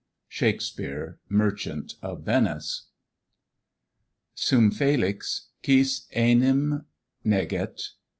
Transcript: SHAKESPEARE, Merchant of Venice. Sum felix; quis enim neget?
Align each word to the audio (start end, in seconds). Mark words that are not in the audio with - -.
SHAKESPEARE, 0.29 1.19
Merchant 1.29 1.93
of 2.01 2.23
Venice. 2.23 2.87
Sum 4.33 4.71
felix; 4.71 5.49
quis 5.63 6.07
enim 6.13 6.87
neget? 7.23 7.79